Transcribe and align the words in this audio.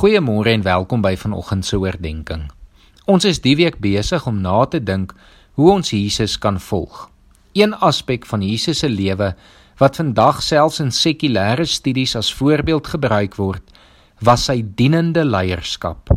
Goeiemôre 0.00 0.48
en 0.48 0.62
welkom 0.64 1.02
by 1.04 1.10
vanoggend 1.20 1.66
se 1.68 1.76
oordeenking. 1.76 2.46
Ons 3.04 3.26
is 3.28 3.42
die 3.44 3.52
week 3.58 3.74
besig 3.84 4.24
om 4.24 4.38
na 4.40 4.62
te 4.64 4.78
dink 4.80 5.10
hoe 5.60 5.66
ons 5.74 5.90
Jesus 5.92 6.38
kan 6.40 6.56
volg. 6.56 7.02
Een 7.52 7.74
aspek 7.84 8.24
van 8.24 8.40
Jesus 8.40 8.80
se 8.80 8.88
lewe 8.88 9.34
wat 9.76 10.00
vandag 10.00 10.40
selfs 10.40 10.80
in 10.80 10.88
sekulêre 10.88 11.68
studies 11.68 12.16
as 12.16 12.32
voorbeeld 12.32 12.88
gebruik 12.94 13.36
word, 13.36 13.60
was 14.24 14.48
sy 14.48 14.62
dienende 14.64 15.20
leierskap. 15.20 16.08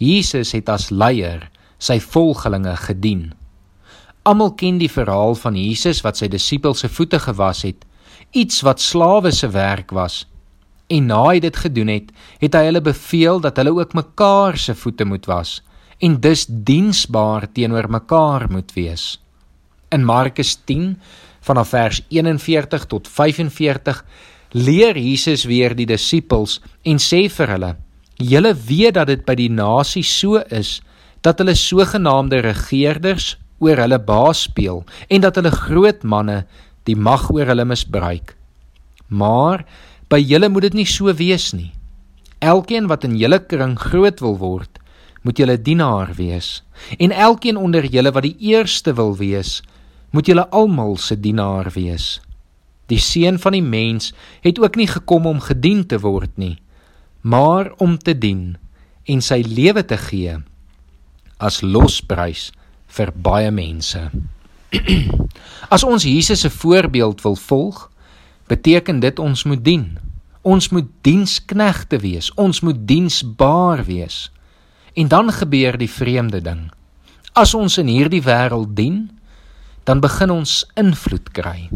Jesus 0.00 0.56
het 0.56 0.72
as 0.72 0.88
leier 0.88 1.50
sy 1.76 2.00
volgelinge 2.00 2.78
gedien. 2.88 3.34
Almal 4.24 4.56
ken 4.56 4.80
die 4.80 4.88
verhaal 4.88 5.36
van 5.36 5.60
Jesus 5.60 6.00
wat 6.00 6.16
sy 6.16 6.32
disippels 6.32 6.80
se 6.80 6.88
voete 6.88 7.20
gewas 7.20 7.66
het, 7.68 7.84
iets 8.32 8.64
wat 8.64 8.80
slawe 8.80 9.36
se 9.36 9.52
werk 9.52 9.92
was 9.92 10.22
En 10.92 11.08
na 11.08 11.20
hy 11.30 11.40
dit 11.40 11.56
gedoen 11.56 11.88
het, 11.88 12.10
het 12.42 12.56
hy 12.58 12.66
hulle 12.68 12.82
beveel 12.84 13.40
dat 13.40 13.56
hulle 13.60 13.72
ook 13.78 13.94
mekaar 13.96 14.58
se 14.60 14.74
voete 14.76 15.06
moet 15.08 15.28
was 15.30 15.60
en 16.02 16.16
dus 16.20 16.46
diensbaar 16.48 17.46
teenoor 17.54 17.86
mekaar 17.90 18.48
moet 18.50 18.72
wees. 18.74 19.20
In 19.94 20.04
Markus 20.04 20.56
10 20.66 20.96
vanaf 21.46 21.68
vers 21.68 22.00
41 22.10 22.86
tot 22.90 23.08
45 23.08 24.02
leer 24.58 24.98
Jesus 24.98 25.44
weer 25.46 25.76
die 25.78 25.86
disippels 25.86 26.58
en 26.82 26.98
sê 26.98 27.28
vir 27.30 27.54
hulle: 27.54 27.76
"Julle 28.18 28.54
weet 28.54 28.94
dat 28.94 29.06
dit 29.06 29.24
by 29.24 29.34
die 29.38 29.50
nasie 29.50 30.02
so 30.02 30.42
is 30.50 30.80
dat 31.22 31.38
hulle 31.38 31.54
sogenaamde 31.54 32.42
regerders 32.42 33.36
oor 33.62 33.78
hulle 33.78 33.98
baas 33.98 34.42
speel 34.42 34.82
en 35.08 35.20
dat 35.20 35.38
hulle 35.38 35.54
groot 35.54 36.02
manne 36.02 36.44
die 36.84 36.96
mag 36.96 37.30
oor 37.30 37.46
hulle 37.46 37.64
misbruik. 37.64 38.34
Maar 39.08 39.64
By 40.12 40.20
julle 40.20 40.50
moet 40.52 40.66
dit 40.68 40.82
nie 40.82 40.88
so 40.88 41.08
wees 41.16 41.54
nie. 41.56 41.70
Elkeen 42.44 42.84
wat 42.90 43.06
in 43.08 43.14
julle 43.16 43.38
kring 43.48 43.78
groot 43.80 44.18
wil 44.20 44.34
word, 44.36 44.76
moet 45.24 45.38
julle 45.40 45.56
dienaar 45.56 46.10
wees. 46.18 46.60
En 46.98 47.14
elkeen 47.16 47.56
onder 47.56 47.86
julle 47.88 48.12
wat 48.12 48.26
die 48.26 48.36
eerste 48.52 48.92
wil 48.98 49.14
wees, 49.16 49.62
moet 50.12 50.28
julle 50.28 50.44
almal 50.52 50.98
se 51.00 51.16
dienaar 51.16 51.70
wees. 51.72 52.18
Die 52.92 53.00
seun 53.00 53.38
van 53.40 53.56
die 53.56 53.64
mens 53.64 54.10
het 54.44 54.60
ook 54.60 54.76
nie 54.76 54.90
gekom 54.90 55.26
om 55.30 55.40
gedien 55.40 55.86
te 55.88 55.96
word 56.02 56.34
nie, 56.36 56.58
maar 57.22 57.72
om 57.80 57.96
te 57.96 58.12
dien 58.12 58.58
en 59.08 59.24
sy 59.24 59.40
lewe 59.46 59.80
te 59.86 59.96
gee 59.96 60.36
as 61.40 61.62
losprys 61.64 62.50
vir 62.92 63.14
baie 63.16 63.50
mense. 63.54 64.02
as 65.74 65.86
ons 65.88 66.04
Jesus 66.04 66.44
se 66.44 66.50
voorbeeld 66.52 67.24
wil 67.24 67.38
volg, 67.48 67.86
beteken 68.52 69.00
dit 69.00 69.18
ons 69.18 69.44
moet 69.48 69.64
dien. 69.64 69.86
Ons 70.42 70.68
moet 70.68 70.88
diensknegte 71.06 71.98
wees. 72.02 72.30
Ons 72.34 72.60
moet 72.60 72.78
diensbaar 72.86 73.84
wees. 73.84 74.30
En 74.94 75.08
dan 75.08 75.32
gebeur 75.32 75.78
die 75.78 75.90
vreemde 75.90 76.40
ding. 76.42 76.70
As 77.32 77.54
ons 77.54 77.78
in 77.78 77.86
hierdie 77.86 78.22
wêreld 78.22 78.74
dien, 78.76 79.10
dan 79.84 80.02
begin 80.02 80.30
ons 80.30 80.62
invloed 80.78 81.30
kry. 81.32 81.70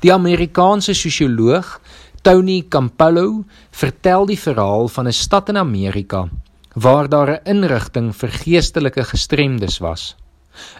Die 0.00 0.12
Amerikaanse 0.12 0.94
sosioloog 0.94 1.80
Tony 2.22 2.64
Campolo 2.68 3.44
vertel 3.70 4.26
die 4.26 4.38
verhaal 4.38 4.88
van 4.88 5.06
'n 5.06 5.12
stad 5.12 5.48
in 5.48 5.56
Amerika 5.56 6.28
waar 6.74 7.08
daar 7.08 7.30
'n 7.30 7.44
inrigting 7.44 8.16
vir 8.16 8.28
geestelike 8.28 9.04
gestremdes 9.04 9.78
was. 9.78 10.16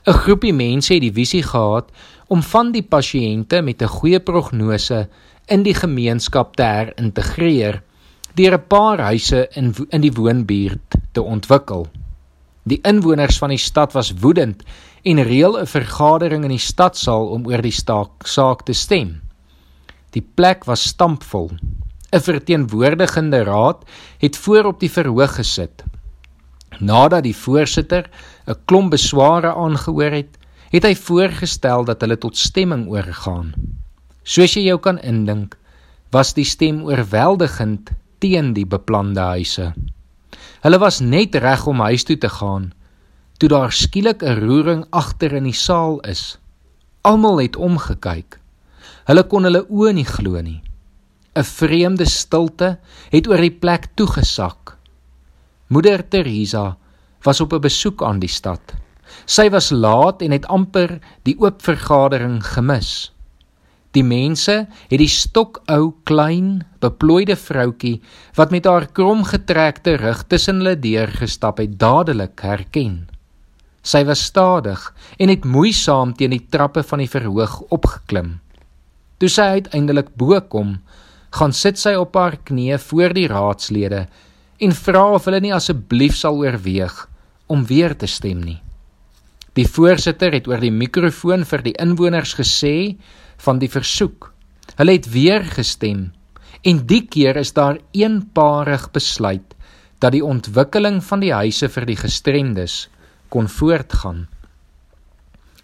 'n 0.06 0.12
Groepie 0.12 0.52
mense 0.52 0.92
het 0.92 1.02
die 1.02 1.12
visie 1.12 1.42
gehad 1.42 1.90
om 2.26 2.42
van 2.42 2.72
die 2.72 2.82
pasiënte 2.82 3.62
met 3.62 3.82
'n 3.82 3.94
goeie 3.98 4.20
prognose 4.20 5.08
in 5.46 5.62
die 5.62 5.74
gemeenskap 5.74 6.56
te 6.56 6.62
herintegreer 6.62 7.82
deur 8.34 8.54
'n 8.54 8.66
paar 8.68 8.98
huise 8.98 9.48
in 9.54 9.74
in 9.90 10.00
die 10.00 10.12
woonbuurt 10.12 10.94
te 11.12 11.22
ontwikkel. 11.22 11.86
Die 12.62 12.80
inwoners 12.82 13.38
van 13.38 13.48
die 13.48 13.62
stad 13.62 13.92
was 13.92 14.12
woedend 14.20 14.62
en 15.02 15.22
reël 15.22 15.58
'n 15.58 15.66
vergadering 15.66 16.42
in 16.42 16.50
die 16.50 16.66
stadsaal 16.72 17.26
om 17.26 17.46
oor 17.46 17.62
die 17.62 17.70
staak, 17.82 18.26
saak 18.26 18.62
te 18.62 18.72
stem. 18.72 19.20
Die 20.10 20.26
plek 20.34 20.64
was 20.64 20.82
stampvol. 20.82 21.50
'n 22.12 22.20
Verteenwoordigende 22.20 23.42
raad 23.44 23.84
het 24.18 24.36
voor 24.36 24.64
op 24.64 24.80
die 24.80 24.90
verhoog 24.90 25.34
gesit. 25.34 25.84
Nadat 26.78 27.22
die 27.22 27.36
voorsitter 27.36 28.10
'n 28.46 28.56
klomp 28.64 28.90
besware 28.90 29.54
aangehoor 29.54 30.10
het, 30.10 30.38
het 30.70 30.84
hy 30.84 30.94
voorgestel 30.94 31.84
dat 31.84 32.00
hulle 32.00 32.18
tot 32.18 32.36
stemming 32.36 32.88
oorgaan. 32.88 33.54
Soos 34.22 34.54
jy 34.54 34.66
jou 34.66 34.78
kan 34.78 34.98
indink, 34.98 35.56
was 36.10 36.34
die 36.34 36.44
stem 36.44 36.84
oorweldigend 36.84 37.90
teen 38.18 38.52
die 38.54 38.66
beplande 38.66 39.20
huise. 39.20 39.72
Hulle 40.62 40.78
was 40.78 41.00
net 41.00 41.34
reg 41.34 41.66
om 41.66 41.80
huis 41.80 42.04
toe 42.04 42.18
te 42.18 42.28
gaan 42.28 42.72
toe 43.38 43.48
daar 43.48 43.72
skielik 43.72 44.22
'n 44.22 44.40
roering 44.40 44.84
agter 44.90 45.32
in 45.32 45.44
die 45.44 45.60
saal 45.66 46.00
is. 46.00 46.38
Almal 47.00 47.40
het 47.40 47.56
omgekyk. 47.56 48.40
Hulle 49.04 49.24
kon 49.26 49.44
hulle 49.44 49.66
oë 49.68 49.92
nie 49.92 50.04
glo 50.04 50.40
nie. 50.40 50.62
'n 51.34 51.44
Vreemde 51.44 52.04
stilte 52.04 52.78
het 53.10 53.28
oor 53.28 53.40
die 53.40 53.58
plek 53.58 53.86
toegesak. 53.94 54.76
Moeder 55.66 56.08
Teresa 56.08 56.76
was 57.22 57.40
op 57.40 57.52
'n 57.52 57.60
besoek 57.60 58.02
aan 58.02 58.18
die 58.18 58.28
stad. 58.28 58.74
Sy 59.26 59.48
was 59.54 59.70
laat 59.70 60.22
en 60.22 60.34
het 60.34 60.46
amper 60.52 60.98
die 61.28 61.36
oop 61.40 61.62
vergadering 61.62 62.40
gemis. 62.44 63.10
Die 63.96 64.04
mense 64.04 64.66
het 64.90 65.00
die 65.00 65.08
stokou 65.08 65.94
klein 66.08 66.66
beplooide 66.84 67.36
vroutkie 67.40 68.02
wat 68.36 68.52
met 68.52 68.68
haar 68.68 68.90
kromgetrekte 68.92 69.96
rug 70.02 70.24
tussen 70.28 70.60
hulle 70.60 70.76
deurgestap 70.76 71.62
het 71.62 71.78
dadelik 71.80 72.42
herken. 72.44 73.06
Sy 73.86 74.02
was 74.04 74.24
stadig 74.28 74.82
en 75.22 75.32
het 75.32 75.46
moeisaam 75.48 76.12
teen 76.18 76.34
die 76.34 76.44
trappe 76.52 76.82
van 76.84 77.04
die 77.04 77.08
verhoog 77.08 77.60
opgeklim. 77.72 78.36
Toe 79.16 79.30
sy 79.32 79.48
uiteindelik 79.60 80.12
bo 80.18 80.36
kom, 80.52 80.76
gaan 81.32 81.54
sit 81.56 81.80
sy 81.80 81.94
op 81.96 82.16
haar 82.18 82.36
knieë 82.48 82.80
voor 82.90 83.16
die 83.16 83.28
raadslede 83.32 84.04
en 84.60 84.76
vra 84.76 85.06
of 85.16 85.24
hulle 85.28 85.40
nie 85.44 85.54
asseblief 85.56 86.16
sal 86.20 86.42
oorweeg 86.42 87.06
om 87.52 87.64
weer 87.64 87.96
te 87.96 88.08
stem 88.10 88.44
nie. 88.44 88.60
Die 89.56 89.64
voorsitter 89.64 90.34
het 90.36 90.48
oor 90.50 90.60
die 90.60 90.72
mikrofoon 90.72 91.46
vir 91.48 91.62
die 91.64 91.74
inwoners 91.80 92.34
gesê 92.36 92.96
van 93.40 93.60
die 93.62 93.70
versoek. 93.72 94.32
Hulle 94.76 94.96
het 94.98 95.08
weer 95.12 95.44
gestem 95.48 96.10
en 96.66 96.82
die 96.88 97.04
keer 97.06 97.36
is 97.40 97.52
daar 97.56 97.78
eenparig 97.94 98.88
besluit 98.92 99.54
dat 100.02 100.12
die 100.12 100.24
ontwikkeling 100.24 100.98
van 101.04 101.22
die 101.22 101.32
huise 101.32 101.68
vir 101.72 101.86
die 101.88 101.96
gestremdes 101.96 102.88
kon 103.32 103.48
voortgaan. 103.48 104.26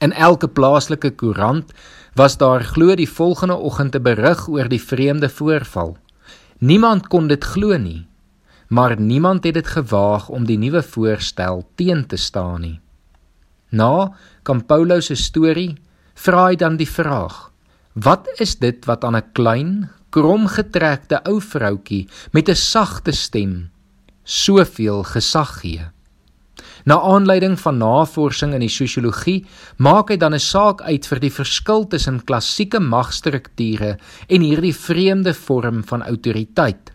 In 0.00 0.12
elke 0.12 0.48
plaaslike 0.48 1.12
koerant 1.20 1.72
was 2.18 2.38
daar 2.40 2.64
glo 2.64 2.94
die 2.96 3.08
volgende 3.08 3.56
oggend 3.56 3.96
'n 3.96 4.02
berig 4.02 4.48
oor 4.48 4.68
die 4.68 4.82
vreemde 4.82 5.28
voorval. 5.28 5.96
Niemand 6.58 7.08
kon 7.08 7.28
dit 7.28 7.44
glo 7.44 7.76
nie, 7.78 8.06
maar 8.68 9.00
niemand 9.00 9.44
het 9.44 9.54
dit 9.54 9.66
gewaag 9.66 10.28
om 10.28 10.44
die 10.44 10.58
nuwe 10.58 10.82
voorstel 10.82 11.68
teen 11.74 12.06
te 12.06 12.16
staan 12.16 12.60
nie. 12.60 12.81
Na 13.72 14.12
Campolo 14.44 15.00
se 15.00 15.16
storie 15.16 15.72
vra 16.14 16.50
hy 16.50 16.56
dan 16.60 16.76
die 16.76 16.88
vraag: 16.88 17.48
Wat 17.96 18.28
is 18.40 18.58
dit 18.60 18.84
wat 18.84 19.04
aan 19.04 19.16
'n 19.16 19.32
klein, 19.32 19.90
kromgetrekte 20.10 21.22
ou 21.24 21.40
vroutkie 21.40 22.08
met 22.32 22.48
'n 22.48 22.54
sagte 22.54 23.12
stem 23.12 23.70
soveel 24.24 25.02
gesag 25.02 25.60
gee? 25.60 25.88
Na 26.84 27.00
aanleiding 27.00 27.60
van 27.60 27.78
navorsing 27.78 28.54
in 28.54 28.60
die 28.60 28.72
sosiologie 28.72 29.44
maak 29.78 30.10
hy 30.10 30.16
dan 30.16 30.34
'n 30.34 30.38
saak 30.40 30.82
uit 30.82 31.06
vir 31.06 31.20
die 31.20 31.30
verskil 31.30 31.86
tussen 31.86 32.24
klassieke 32.24 32.80
magstrukture 32.80 33.98
en 34.28 34.40
hierdie 34.40 34.74
vreemde 34.74 35.34
vorm 35.34 35.84
van 35.84 36.02
autoriteit. 36.02 36.92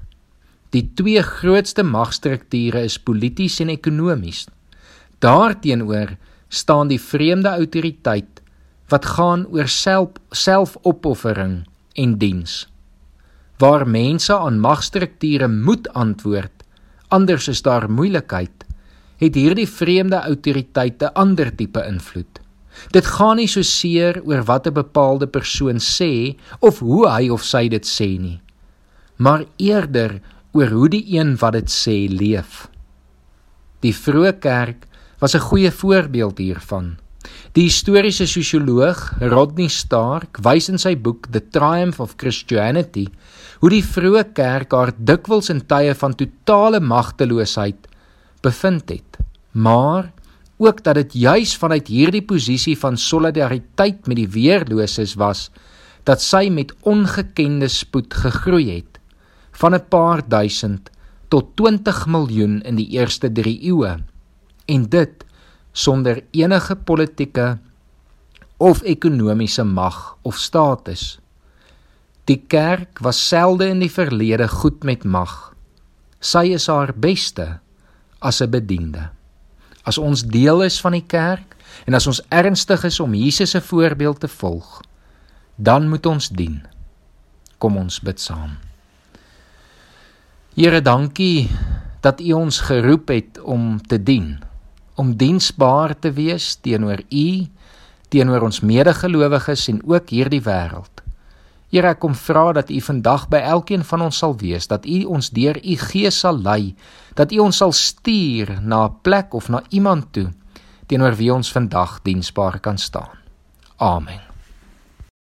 Die 0.69 0.91
twee 0.95 1.21
grootste 1.21 1.83
magstrukture 1.83 2.83
is 2.83 2.99
polities 2.99 3.59
en 3.59 3.69
ekonomies. 3.69 4.47
Daarteenoor 5.19 6.17
staan 6.49 6.87
die 6.87 7.01
vreemde 7.01 7.49
autoriteit 7.49 8.41
wat 8.91 9.05
gaan 9.17 9.45
oor 9.51 9.67
self 9.67 10.15
selfopoffering 10.31 11.65
en 11.95 12.17
diens. 12.17 12.67
Waar 13.59 13.87
mense 13.87 14.37
aan 14.37 14.59
magstrukture 14.59 15.47
moet 15.47 15.89
antwoord, 15.93 16.63
anders 17.07 17.47
is 17.47 17.61
daar 17.61 17.89
moeilikheid, 17.91 18.65
het 19.17 19.35
hierdie 19.35 19.67
vreemde 19.67 20.19
autoriteit 20.21 21.01
'n 21.03 21.13
ander 21.13 21.55
tipe 21.55 21.83
invloed. 21.87 22.39
Dit 22.91 23.05
gaan 23.05 23.37
nie 23.37 23.47
so 23.47 23.61
seer 23.61 24.21
oor 24.23 24.43
wat 24.43 24.67
'n 24.67 24.73
bepaalde 24.73 25.27
persoon 25.27 25.79
sê 25.79 26.37
of 26.59 26.79
hoe 26.79 27.09
hy 27.09 27.29
of 27.29 27.43
sy 27.43 27.67
dit 27.67 27.85
sê 27.85 28.19
nie, 28.19 28.39
maar 29.17 29.45
eerder 29.57 30.21
oor 30.53 30.69
hoe 30.69 30.89
die 30.89 31.17
een 31.17 31.37
wat 31.37 31.53
dit 31.53 31.69
sê 31.69 32.07
leef. 32.09 32.69
Die 33.79 33.93
vroeë 33.93 34.39
kerk 34.39 34.87
was 35.19 35.33
'n 35.35 35.39
goeie 35.49 35.71
voorbeeld 35.71 36.37
hiervan. 36.37 36.97
Die 37.51 37.63
historiese 37.63 38.27
sosioloog 38.27 39.13
Rodney 39.19 39.67
Stark 39.67 40.37
wys 40.45 40.69
in 40.69 40.77
sy 40.77 40.95
boek 40.95 41.27
The 41.31 41.41
Triumph 41.49 41.99
of 41.99 42.13
Christianity 42.17 43.07
hoe 43.59 43.69
die 43.69 43.83
vroeë 43.83 44.23
kerk 44.37 44.71
haar 44.71 44.93
dikwels 44.97 45.49
in 45.49 45.63
tye 45.65 45.95
van 45.97 46.15
totale 46.15 46.79
magteloosheid 46.79 47.87
bevind 48.45 48.89
het, 48.89 49.17
maar 49.51 50.11
ook 50.57 50.83
dat 50.83 50.95
dit 50.95 51.13
juis 51.13 51.55
vanuit 51.57 51.87
hierdie 51.87 52.21
posisie 52.25 52.77
van 52.77 52.97
solidariteit 52.97 54.07
met 54.07 54.17
die 54.17 54.29
weerloses 54.29 55.15
was 55.17 55.49
dat 56.03 56.21
sy 56.21 56.47
met 56.49 56.73
ongekende 56.81 57.67
spoed 57.67 58.13
gegroei 58.13 58.69
het 58.77 59.01
van 59.51 59.73
'n 59.73 59.87
paar 59.89 60.21
duisend 60.27 60.89
tot 61.27 61.55
20 61.55 62.05
miljoen 62.07 62.61
in 62.61 62.75
die 62.75 62.89
eerste 62.89 63.31
3 63.31 63.59
eeue 63.63 63.97
en 64.67 64.89
dit 64.91 65.25
sonder 65.77 66.23
enige 66.31 66.75
politieke 66.75 67.57
of 68.57 68.81
ekonomiese 68.81 69.63
mag 69.63 70.17
of 70.21 70.37
status. 70.41 71.19
Die 72.27 72.41
kerk 72.49 72.99
was 73.05 73.19
selde 73.27 73.69
in 73.71 73.79
die 73.79 73.91
verlede 73.91 74.47
goed 74.51 74.83
met 74.83 75.05
mag. 75.05 75.53
Sy 76.19 76.49
is 76.57 76.67
haar 76.67 76.91
beste 76.97 77.59
as 78.19 78.41
'n 78.41 78.49
bediende. 78.49 79.09
As 79.83 79.97
ons 79.97 80.23
deel 80.23 80.63
is 80.63 80.81
van 80.81 80.91
die 80.91 81.05
kerk 81.05 81.55
en 81.85 81.93
as 81.93 82.07
ons 82.07 82.21
ernstig 82.29 82.83
is 82.83 82.99
om 82.99 83.13
Jesus 83.13 83.49
se 83.49 83.61
voorbeeld 83.61 84.19
te 84.19 84.27
volg, 84.27 84.81
dan 85.55 85.89
moet 85.89 86.05
ons 86.05 86.29
dien. 86.29 86.65
Kom 87.57 87.77
ons 87.77 87.99
bid 87.99 88.19
saam. 88.19 88.57
Here, 90.55 90.81
dankie 90.81 91.49
dat 92.01 92.19
U 92.21 92.31
ons 92.31 92.59
geroep 92.59 93.07
het 93.07 93.39
om 93.39 93.81
te 93.81 94.03
dien 94.03 94.46
om 94.97 95.13
diensbaar 95.17 95.93
te 95.99 96.11
wees 96.11 96.55
teenoor 96.65 97.03
U, 97.13 97.27
teenoor 98.09 98.47
ons 98.47 98.61
medegelowiges 98.65 99.67
en 99.71 99.81
ook 99.85 100.09
hierdie 100.09 100.41
wêreld. 100.41 101.03
Here, 101.67 101.91
ek 101.91 101.99
kom 101.99 102.15
vra 102.15 102.53
dat 102.55 102.71
U 102.71 102.79
vandag 102.81 103.27
by 103.31 103.41
elkeen 103.43 103.83
van 103.83 104.05
ons 104.07 104.21
sal 104.23 104.37
wees, 104.39 104.69
dat 104.71 104.87
U 104.87 105.03
ons 105.17 105.29
deur 105.35 105.59
U 105.59 105.75
Gees 105.89 106.21
sal 106.23 106.39
lei, 106.39 106.75
dat 107.19 107.35
U 107.35 107.43
ons 107.43 107.59
sal 107.63 107.75
stuur 107.75 108.61
na 108.61 108.87
'n 108.87 108.95
plek 109.03 109.33
of 109.33 109.49
na 109.49 109.61
iemand 109.69 110.13
toe 110.13 110.31
teenoor 110.87 111.15
wie 111.19 111.33
ons 111.33 111.51
vandag 111.51 111.99
diensbaar 112.03 112.59
kan 112.59 112.77
staan. 112.77 113.19
Amen. 113.77 114.26